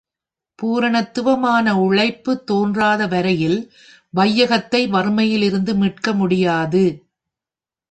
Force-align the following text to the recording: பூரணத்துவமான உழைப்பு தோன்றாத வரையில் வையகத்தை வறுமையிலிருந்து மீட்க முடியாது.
பூரணத்துவமான 0.59 1.73
உழைப்பு 1.79 2.43
தோன்றாத 2.43 3.07
வரையில் 3.07 3.59
வையகத்தை 4.17 4.81
வறுமையிலிருந்து 4.89 5.75
மீட்க 5.75 6.13
முடியாது. 6.13 6.83